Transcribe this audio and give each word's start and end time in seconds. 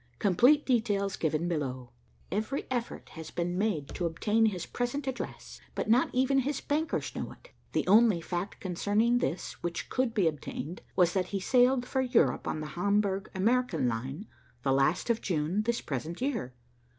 Complete 0.17 0.65
details 0.65 1.15
given 1.15 1.47
below. 1.47 1.91
Every 2.31 2.65
effort 2.71 3.09
has 3.09 3.29
been 3.29 3.55
made 3.55 3.89
to 3.89 4.07
obtain 4.07 4.47
his 4.47 4.65
present 4.65 5.05
address, 5.05 5.61
but 5.75 5.91
not 5.91 6.09
even 6.11 6.39
his 6.39 6.59
bankers 6.59 7.15
know 7.15 7.31
it. 7.33 7.51
The 7.73 7.85
only 7.85 8.19
fact 8.19 8.59
concerning 8.59 9.19
this 9.19 9.61
which 9.61 9.89
could 9.89 10.15
be 10.15 10.27
obtained 10.27 10.81
was 10.95 11.13
that 11.13 11.27
he 11.27 11.39
sailed 11.39 11.85
for 11.85 12.01
Europe 12.01 12.47
on 12.47 12.61
the 12.61 12.67
Hamburg 12.73 13.29
American 13.35 13.87
line, 13.87 14.25
the 14.63 14.73
last 14.73 15.11
of 15.11 15.21
June, 15.21 15.61
this 15.61 15.81
present 15.81 16.19
year. 16.19 16.55